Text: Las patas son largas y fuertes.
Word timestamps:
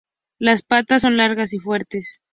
Las 0.39 0.63
patas 0.63 1.03
son 1.03 1.15
largas 1.15 1.53
y 1.53 1.59
fuertes. 1.59 2.21